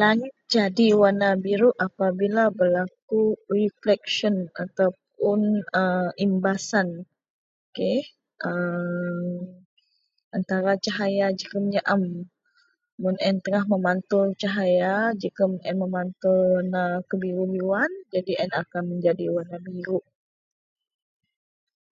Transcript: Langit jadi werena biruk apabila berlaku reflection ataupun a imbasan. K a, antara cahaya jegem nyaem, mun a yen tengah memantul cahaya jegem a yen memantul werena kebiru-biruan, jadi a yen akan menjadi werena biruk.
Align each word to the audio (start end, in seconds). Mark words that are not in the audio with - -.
Langit 0.00 0.32
jadi 0.54 0.86
werena 1.00 1.30
biruk 1.44 1.76
apabila 1.86 2.44
berlaku 2.58 3.20
reflection 3.56 4.36
ataupun 4.64 5.40
a 5.76 6.08
imbasan. 6.26 6.88
K 7.76 7.78
a, 8.48 8.50
antara 10.36 10.72
cahaya 10.84 11.26
jegem 11.38 11.64
nyaem, 11.74 12.02
mun 13.02 13.14
a 13.18 13.22
yen 13.26 13.36
tengah 13.44 13.64
memantul 13.72 14.26
cahaya 14.40 14.92
jegem 15.20 15.52
a 15.58 15.60
yen 15.68 15.76
memantul 15.82 16.38
werena 16.50 16.82
kebiru-biruan, 17.08 17.90
jadi 18.14 18.32
a 18.36 18.38
yen 18.42 18.52
akan 18.62 18.82
menjadi 18.90 19.24
werena 19.36 19.58
biruk. 19.74 20.04